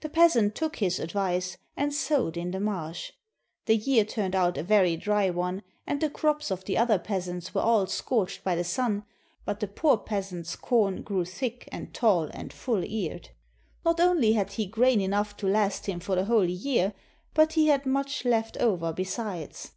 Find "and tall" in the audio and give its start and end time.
11.70-12.28